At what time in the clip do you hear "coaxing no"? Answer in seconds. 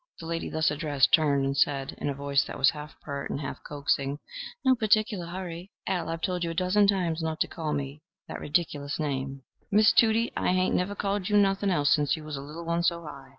3.63-4.73